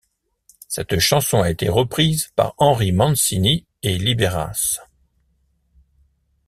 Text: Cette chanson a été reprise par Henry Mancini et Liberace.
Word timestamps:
Cette 0.67 0.97
chanson 0.97 1.43
a 1.43 1.51
été 1.51 1.69
reprise 1.69 2.29
par 2.35 2.55
Henry 2.57 2.91
Mancini 2.91 3.67
et 3.83 3.99
Liberace. 3.99 4.79